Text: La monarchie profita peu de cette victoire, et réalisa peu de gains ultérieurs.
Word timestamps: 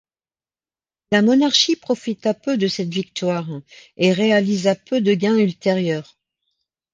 La 1.11 1.21
monarchie 1.21 1.75
profita 1.75 2.33
peu 2.33 2.57
de 2.57 2.67
cette 2.67 2.91
victoire, 2.91 3.47
et 3.97 4.11
réalisa 4.11 4.73
peu 4.73 4.99
de 4.99 5.13
gains 5.13 5.37
ultérieurs. 5.37 6.17